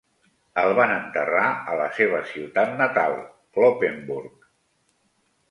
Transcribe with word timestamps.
El 0.59 0.69
van 0.77 0.93
enterrar 0.93 1.43
a 1.73 1.75
la 1.81 1.89
seva 1.99 2.23
ciutat 2.31 2.73
natal, 2.81 3.15
Cloppenburg. 3.59 4.51